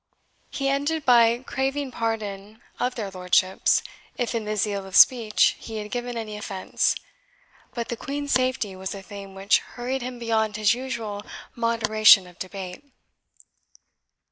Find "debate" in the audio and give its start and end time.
12.39-12.83